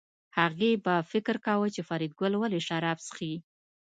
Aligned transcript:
هغې 0.37 0.71
به 0.85 0.95
فکر 1.11 1.35
کاوه 1.45 1.67
چې 1.75 1.81
فریدګل 1.89 2.33
ولې 2.37 2.59
شراب 2.67 2.97
څښي 3.05 3.33